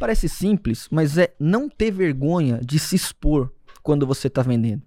Parece 0.00 0.30
simples, 0.30 0.88
mas 0.90 1.18
é 1.18 1.34
não 1.38 1.68
ter 1.68 1.90
vergonha 1.90 2.58
de 2.64 2.78
se 2.78 2.96
expor 2.96 3.50
quando 3.82 4.06
você 4.06 4.28
está 4.28 4.40
vendendo. 4.40 4.80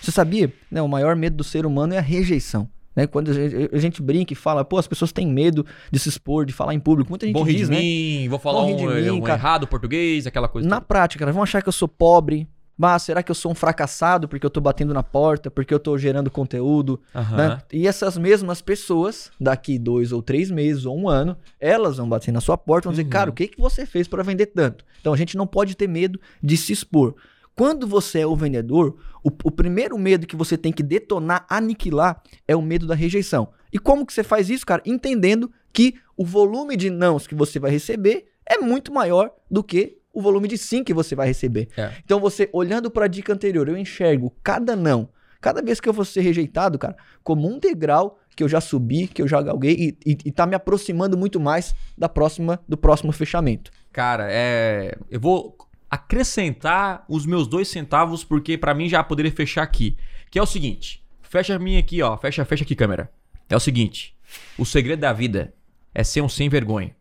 Você 0.00 0.12
sabia? 0.12 0.52
Né, 0.70 0.80
o 0.80 0.86
maior 0.86 1.16
medo 1.16 1.36
do 1.36 1.42
ser 1.42 1.66
humano 1.66 1.92
é 1.92 1.98
a 1.98 2.00
rejeição. 2.00 2.68
Né? 2.94 3.08
Quando 3.08 3.32
a 3.32 3.34
gente, 3.34 3.74
a 3.74 3.78
gente, 3.78 4.00
brinca 4.00 4.32
e 4.32 4.36
fala, 4.36 4.64
pô, 4.64 4.78
as 4.78 4.86
pessoas 4.86 5.10
têm 5.10 5.26
medo 5.26 5.66
de 5.90 5.98
se 5.98 6.08
expor, 6.08 6.46
de 6.46 6.52
falar 6.52 6.72
em 6.72 6.78
público. 6.78 7.10
Muita 7.10 7.26
gente 7.26 7.34
Bom 7.34 7.44
diz, 7.44 7.66
de 7.66 7.74
né? 7.74 7.80
mim, 7.80 8.28
vou 8.28 8.38
falar 8.38 8.62
um, 8.62 8.76
mim, 8.76 9.10
um 9.10 9.26
errado 9.26 9.66
português, 9.66 10.24
aquela 10.24 10.46
coisa. 10.46 10.68
Na 10.68 10.76
toda. 10.76 10.86
prática, 10.86 11.24
elas 11.24 11.34
vão 11.34 11.42
achar 11.42 11.60
que 11.60 11.68
eu 11.68 11.72
sou 11.72 11.88
pobre, 11.88 12.48
ah, 12.82 12.98
será 12.98 13.22
que 13.22 13.30
eu 13.30 13.34
sou 13.34 13.52
um 13.52 13.54
fracassado 13.54 14.28
porque 14.28 14.44
eu 14.44 14.50
tô 14.50 14.60
batendo 14.60 14.94
na 14.94 15.02
porta, 15.02 15.50
porque 15.50 15.72
eu 15.72 15.78
tô 15.78 15.96
gerando 15.98 16.30
conteúdo? 16.30 17.00
Aham. 17.14 17.36
Né? 17.36 17.58
E 17.72 17.86
essas 17.86 18.16
mesmas 18.16 18.60
pessoas, 18.62 19.30
daqui 19.40 19.78
dois 19.78 20.12
ou 20.12 20.22
três 20.22 20.50
meses 20.50 20.84
ou 20.86 20.98
um 20.98 21.08
ano, 21.08 21.36
elas 21.58 21.96
vão 21.96 22.08
bater 22.08 22.32
na 22.32 22.40
sua 22.40 22.56
porta 22.56 22.84
e 22.84 22.88
vão 22.88 22.92
dizer, 22.92 23.04
Uhum. 23.04 23.10
cara, 23.10 23.30
o 23.30 23.32
que, 23.32 23.48
que 23.48 23.60
você 23.60 23.84
fez 23.86 24.06
para 24.08 24.22
vender 24.22 24.46
tanto? 24.46 24.84
Então 25.00 25.12
a 25.12 25.16
gente 25.16 25.36
não 25.36 25.46
pode 25.46 25.74
ter 25.76 25.88
medo 25.88 26.20
de 26.42 26.56
se 26.56 26.72
expor. 26.72 27.14
Quando 27.56 27.86
você 27.86 28.20
é 28.20 28.26
o 28.26 28.34
vendedor, 28.36 28.96
o, 29.22 29.28
o 29.44 29.50
primeiro 29.50 29.98
medo 29.98 30.26
que 30.26 30.36
você 30.36 30.56
tem 30.56 30.72
que 30.72 30.82
detonar, 30.82 31.44
aniquilar, 31.48 32.22
é 32.48 32.56
o 32.56 32.62
medo 32.62 32.86
da 32.86 32.94
rejeição. 32.94 33.48
E 33.72 33.78
como 33.78 34.06
que 34.06 34.12
você 34.12 34.22
faz 34.22 34.48
isso, 34.48 34.64
cara? 34.64 34.82
Entendendo 34.86 35.50
que 35.72 35.94
o 36.16 36.24
volume 36.24 36.76
de 36.76 36.88
nãos 36.90 37.26
que 37.26 37.34
você 37.34 37.58
vai 37.58 37.70
receber 37.70 38.26
é 38.46 38.58
muito 38.58 38.92
maior 38.92 39.30
do 39.50 39.62
que 39.62 39.98
o 40.12 40.20
volume 40.20 40.48
de 40.48 40.58
sim 40.58 40.82
que 40.82 40.94
você 40.94 41.14
vai 41.14 41.26
receber. 41.26 41.68
É. 41.76 41.92
Então 42.04 42.20
você, 42.20 42.48
olhando 42.52 42.90
para 42.90 43.04
a 43.04 43.08
dica 43.08 43.32
anterior, 43.32 43.68
eu 43.68 43.76
enxergo 43.76 44.34
cada 44.42 44.74
não, 44.74 45.08
cada 45.40 45.62
vez 45.62 45.80
que 45.80 45.88
eu 45.88 45.92
vou 45.92 46.04
ser 46.04 46.20
rejeitado, 46.20 46.78
cara, 46.78 46.96
como 47.22 47.48
um 47.48 47.58
degrau 47.58 48.18
que 48.34 48.42
eu 48.42 48.48
já 48.48 48.60
subi, 48.60 49.06
que 49.06 49.20
eu 49.20 49.28
já 49.28 49.40
galguei 49.42 49.72
e, 50.04 50.10
e, 50.12 50.18
e 50.26 50.32
tá 50.32 50.46
me 50.46 50.54
aproximando 50.54 51.16
muito 51.16 51.40
mais 51.40 51.74
da 51.96 52.08
próxima, 52.08 52.60
do 52.68 52.76
próximo 52.76 53.12
fechamento. 53.12 53.70
Cara, 53.92 54.28
é. 54.30 54.96
Eu 55.10 55.20
vou 55.20 55.56
acrescentar 55.90 57.04
os 57.08 57.26
meus 57.26 57.46
dois 57.46 57.68
centavos, 57.68 58.22
porque 58.22 58.56
pra 58.56 58.72
mim 58.72 58.88
já 58.88 59.02
poderia 59.02 59.32
fechar 59.32 59.62
aqui. 59.62 59.96
Que 60.30 60.38
é 60.38 60.42
o 60.42 60.46
seguinte: 60.46 61.04
fecha 61.22 61.56
a 61.56 61.58
minha 61.58 61.80
aqui, 61.80 62.00
ó. 62.02 62.16
Fecha, 62.16 62.44
fecha 62.44 62.64
aqui, 62.64 62.74
câmera. 62.74 63.10
É 63.48 63.56
o 63.56 63.60
seguinte: 63.60 64.16
o 64.56 64.64
segredo 64.64 65.00
da 65.00 65.12
vida 65.12 65.52
é 65.94 66.04
ser 66.04 66.20
um 66.20 66.28
sem 66.28 66.48
vergonha. 66.48 66.94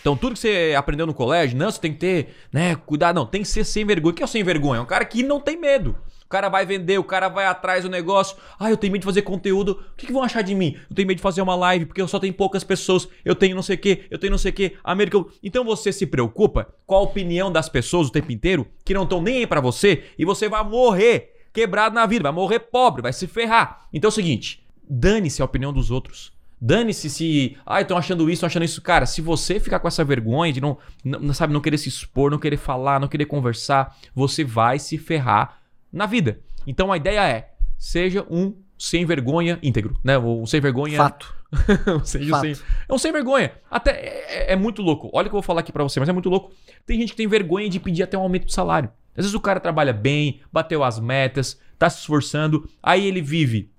Então, 0.00 0.16
tudo 0.16 0.34
que 0.34 0.38
você 0.38 0.74
aprendeu 0.76 1.06
no 1.06 1.14
colégio, 1.14 1.56
não, 1.56 1.70
você 1.70 1.80
tem 1.80 1.92
que 1.92 1.98
ter, 1.98 2.34
né, 2.52 2.74
cuidado, 2.74 3.16
não, 3.16 3.26
tem 3.26 3.42
que 3.42 3.48
ser 3.48 3.64
sem 3.64 3.84
vergonha. 3.84 4.12
O 4.12 4.14
que 4.14 4.22
é 4.22 4.26
o 4.26 4.28
sem 4.28 4.42
vergonha? 4.42 4.78
É 4.78 4.82
um 4.82 4.86
cara 4.86 5.04
que 5.04 5.22
não 5.22 5.40
tem 5.40 5.58
medo. 5.58 5.96
O 6.24 6.28
cara 6.28 6.48
vai 6.48 6.64
vender, 6.64 6.98
o 6.98 7.04
cara 7.04 7.28
vai 7.28 7.46
atrás 7.46 7.84
do 7.84 7.90
negócio. 7.90 8.36
Ah, 8.58 8.70
eu 8.70 8.76
tenho 8.76 8.92
medo 8.92 9.02
de 9.02 9.06
fazer 9.06 9.22
conteúdo. 9.22 9.82
O 9.92 9.96
que, 9.96 10.06
que 10.06 10.12
vão 10.12 10.22
achar 10.22 10.42
de 10.42 10.54
mim? 10.54 10.76
Eu 10.88 10.96
tenho 10.96 11.06
medo 11.06 11.18
de 11.18 11.22
fazer 11.22 11.42
uma 11.42 11.54
live 11.54 11.86
porque 11.86 12.00
eu 12.00 12.08
só 12.08 12.18
tenho 12.18 12.32
poucas 12.32 12.64
pessoas. 12.64 13.06
Eu 13.24 13.34
tenho 13.34 13.54
não 13.54 13.62
sei 13.62 13.76
o 13.76 13.78
que, 13.78 14.04
eu 14.10 14.18
tenho 14.18 14.30
não 14.30 14.38
sei 14.38 14.50
o 14.50 14.54
que. 14.54 14.76
América. 14.82 15.22
Então 15.42 15.64
você 15.64 15.92
se 15.92 16.06
preocupa 16.06 16.66
com 16.86 16.94
a 16.94 17.00
opinião 17.00 17.52
das 17.52 17.68
pessoas 17.68 18.08
o 18.08 18.12
tempo 18.12 18.32
inteiro 18.32 18.66
que 18.84 18.94
não 18.94 19.04
estão 19.04 19.22
nem 19.22 19.38
aí 19.38 19.46
pra 19.46 19.60
você 19.60 20.04
e 20.18 20.24
você 20.24 20.48
vai 20.48 20.64
morrer 20.64 21.34
quebrado 21.52 21.94
na 21.94 22.04
vida, 22.04 22.24
vai 22.24 22.32
morrer 22.32 22.58
pobre, 22.58 23.02
vai 23.02 23.12
se 23.12 23.26
ferrar. 23.26 23.86
Então 23.92 24.08
é 24.08 24.10
o 24.10 24.12
seguinte: 24.12 24.66
dane-se 24.88 25.40
a 25.40 25.44
opinião 25.44 25.72
dos 25.72 25.90
outros. 25.90 26.33
Dane-se 26.66 27.10
se. 27.10 27.58
Ah, 27.66 27.82
estão 27.82 27.98
achando 27.98 28.24
isso, 28.24 28.32
estão 28.36 28.46
achando 28.46 28.64
isso. 28.64 28.80
Cara, 28.80 29.04
se 29.04 29.20
você 29.20 29.60
ficar 29.60 29.78
com 29.80 29.86
essa 29.86 30.02
vergonha 30.02 30.50
de 30.50 30.62
não, 30.62 30.78
não, 31.04 31.34
sabe, 31.34 31.52
não 31.52 31.60
querer 31.60 31.76
se 31.76 31.90
expor, 31.90 32.30
não 32.30 32.38
querer 32.38 32.56
falar, 32.56 32.98
não 32.98 33.06
querer 33.06 33.26
conversar, 33.26 33.94
você 34.14 34.42
vai 34.42 34.78
se 34.78 34.96
ferrar 34.96 35.58
na 35.92 36.06
vida. 36.06 36.40
Então 36.66 36.90
a 36.90 36.96
ideia 36.96 37.28
é: 37.28 37.50
seja 37.76 38.24
um 38.30 38.54
sem 38.78 39.04
vergonha 39.04 39.58
íntegro, 39.62 39.94
né? 40.02 40.16
O 40.16 40.46
sem 40.46 40.58
vergonha. 40.58 40.96
Fato. 40.96 41.34
seja 42.02 42.30
Fato. 42.30 42.40
sem- 42.40 42.56
é 42.88 42.94
um 42.94 42.96
sem 42.98 43.12
vergonha. 43.12 43.52
Até 43.70 43.90
é, 43.90 44.52
é 44.54 44.56
muito 44.56 44.80
louco. 44.80 45.10
Olha 45.12 45.26
o 45.26 45.28
que 45.28 45.36
eu 45.36 45.40
vou 45.40 45.42
falar 45.42 45.60
aqui 45.60 45.70
pra 45.70 45.82
você, 45.82 46.00
mas 46.00 46.08
é 46.08 46.12
muito 46.12 46.30
louco. 46.30 46.50
Tem 46.86 46.98
gente 46.98 47.10
que 47.10 47.16
tem 47.18 47.28
vergonha 47.28 47.68
de 47.68 47.78
pedir 47.78 48.04
até 48.04 48.16
um 48.16 48.22
aumento 48.22 48.46
de 48.46 48.54
salário. 48.54 48.88
Às 49.10 49.24
vezes 49.26 49.34
o 49.34 49.40
cara 49.40 49.60
trabalha 49.60 49.92
bem, 49.92 50.40
bateu 50.50 50.82
as 50.82 50.98
metas, 50.98 51.60
tá 51.78 51.90
se 51.90 51.98
esforçando, 52.00 52.66
aí 52.82 53.06
ele 53.06 53.20
vive 53.20 53.70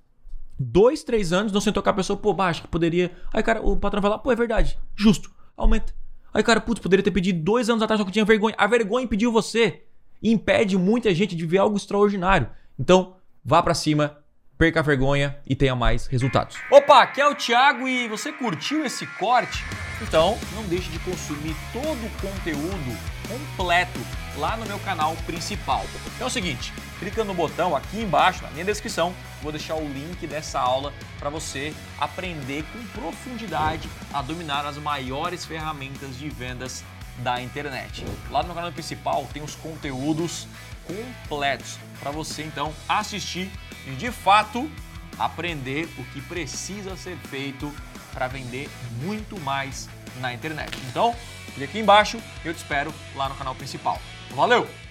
dois, 0.60 1.04
três 1.04 1.34
anos, 1.34 1.52
não 1.52 1.62
sentou 1.62 1.84
com 1.84 1.90
a 1.90 1.94
pessoa, 1.94 2.18
pô, 2.18 2.34
baixo, 2.34 2.62
que 2.62 2.68
poderia. 2.68 3.12
Aí, 3.34 3.44
cara, 3.44 3.62
o 3.62 3.78
patrão 3.78 4.02
vai 4.02 4.12
lá, 4.12 4.18
pô, 4.18 4.32
é 4.32 4.36
verdade, 4.36 4.78
justo, 4.96 5.32
aumenta. 5.56 5.94
Aí, 6.34 6.44
cara, 6.44 6.60
putz, 6.60 6.82
poderia 6.82 7.04
ter 7.04 7.12
pedido 7.12 7.42
dois 7.42 7.70
anos 7.70 7.82
atrás, 7.82 8.00
só 8.00 8.06
que 8.06 8.12
tinha 8.12 8.26
vergonha. 8.26 8.56
A 8.58 8.68
vergonha 8.68 9.06
impediu 9.06 9.32
você. 9.32 9.84
E 10.22 10.32
impede 10.32 10.78
muita 10.78 11.14
gente 11.14 11.36
de 11.36 11.46
ver 11.46 11.60
algo 11.60 11.78
extraordinário. 11.78 12.50
Então, 12.78 13.16
vá 13.44 13.64
pra 13.64 13.74
cima, 13.74 14.18
perca 14.58 14.80
a 14.80 14.84
vergonha 14.84 15.38
e 15.46 15.56
tenha 15.56 15.76
mais 15.76 16.08
resultados. 16.08 16.58
Opa, 16.72 17.04
aqui 17.04 17.22
é 17.22 17.28
o 17.28 17.36
Thiago 17.36 17.88
e 17.88 18.08
você 18.08 18.32
curtiu 18.32 18.86
esse 18.86 19.06
corte? 19.08 19.64
Então, 20.02 20.38
não 20.54 20.64
deixe 20.64 20.90
de 20.90 21.00
consumir 21.00 21.56
todo 21.72 22.06
o 22.06 22.10
conteúdo 22.22 22.98
completo 23.28 24.00
lá 24.38 24.58
no 24.58 24.66
meu 24.66 24.80
canal 24.80 25.16
principal. 25.26 25.86
É 26.20 26.26
o 26.26 26.30
seguinte, 26.30 26.74
clica 27.00 27.24
no 27.24 27.34
botão 27.34 27.76
aqui 27.76 28.02
embaixo, 28.02 28.44
na 28.44 28.50
minha 28.52 28.66
descrição, 28.66 29.14
vou 29.42 29.52
deixar 29.52 29.76
o 29.76 29.88
link 29.88 30.26
dessa 30.28 30.60
aula 30.60 30.94
para 31.20 31.30
você 31.30 31.74
aprender 32.00 32.64
com 32.72 33.00
profundidade 33.00 33.90
a 34.14 34.22
dominar 34.22 34.66
as 34.66 34.78
maiores 34.78 35.46
ferramentas 35.46 36.18
de 36.18 36.30
vendas 36.30 36.84
da 37.20 37.42
internet. 37.42 38.06
Lá 38.30 38.44
no 38.44 38.54
canal 38.54 38.72
principal 38.72 39.28
tem 39.32 39.42
os 39.42 39.56
conteúdos 39.56 40.48
completos 40.86 41.78
para 42.00 42.12
você 42.12 42.44
então 42.44 42.74
assistir 42.88 43.50
e 43.88 43.92
de 43.92 44.12
fato 44.12 44.70
aprender 45.18 45.88
o 45.98 46.04
que 46.06 46.22
precisa 46.22 46.96
ser 46.96 47.18
feito 47.30 47.74
para 48.14 48.28
vender 48.28 48.70
muito 49.02 49.40
mais 49.42 49.90
na 50.20 50.34
internet. 50.34 50.78
Então, 50.90 51.16
clique 51.54 51.64
aqui 51.64 51.80
embaixo 51.80 52.22
eu 52.44 52.54
te 52.54 52.58
espero 52.58 52.94
lá 53.16 53.30
no 53.30 53.36
canal 53.36 53.56
principal. 53.56 54.00
Valeu! 54.32 54.85